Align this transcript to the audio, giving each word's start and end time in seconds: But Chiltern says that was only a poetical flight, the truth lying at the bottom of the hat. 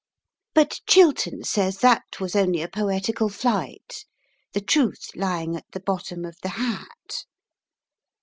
But 0.55 0.79
Chiltern 0.87 1.43
says 1.43 1.77
that 1.81 2.19
was 2.19 2.35
only 2.35 2.63
a 2.63 2.67
poetical 2.67 3.29
flight, 3.29 4.03
the 4.51 4.59
truth 4.59 5.09
lying 5.15 5.55
at 5.55 5.67
the 5.73 5.79
bottom 5.79 6.25
of 6.25 6.37
the 6.41 6.49
hat. 6.57 7.25